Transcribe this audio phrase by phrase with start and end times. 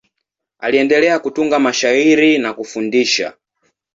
[0.59, 3.33] Aliendelea kutunga mashairi na kufundisha.